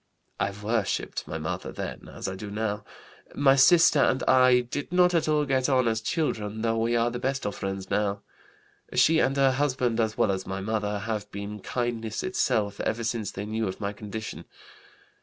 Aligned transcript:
I 0.39 0.49
worshipped 0.49 1.27
my 1.27 1.37
mother 1.37 1.71
then, 1.71 2.09
as 2.11 2.27
I 2.27 2.33
do 2.33 2.49
now. 2.49 2.83
My 3.35 3.55
sister 3.55 3.99
and 3.99 4.23
I 4.23 4.61
did 4.61 4.91
not 4.91 5.13
at 5.13 5.27
all 5.29 5.45
get 5.45 5.69
on 5.69 5.87
as 5.87 6.01
children, 6.01 6.63
though 6.63 6.79
we 6.79 6.95
are 6.95 7.11
the 7.11 7.19
best 7.19 7.45
of 7.45 7.53
friends 7.55 7.91
now. 7.91 8.23
She 8.95 9.19
and 9.19 9.37
her 9.37 9.51
husband 9.51 9.99
as 9.99 10.17
well 10.17 10.31
as 10.31 10.47
my 10.47 10.59
mother 10.59 10.97
have 10.97 11.31
been 11.31 11.59
kindness 11.59 12.23
itself 12.23 12.79
ever 12.79 13.03
since 13.03 13.29
they 13.29 13.45
knew 13.45 13.67
of 13.67 13.79
my 13.79 13.93
condition. 13.93 14.45